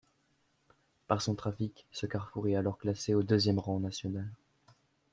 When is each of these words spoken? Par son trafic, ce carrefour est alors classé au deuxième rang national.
Par 1.05 1.21
son 1.21 1.35
trafic, 1.35 1.85
ce 1.91 2.07
carrefour 2.07 2.47
est 2.47 2.55
alors 2.55 2.79
classé 2.79 3.13
au 3.13 3.21
deuxième 3.21 3.59
rang 3.59 3.79
national. 3.79 4.25